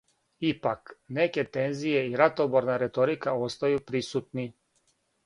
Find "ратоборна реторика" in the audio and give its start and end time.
2.21-3.37